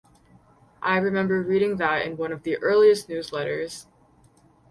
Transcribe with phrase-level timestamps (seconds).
[0.81, 3.85] I remember reading that in one of the earliest newsletters.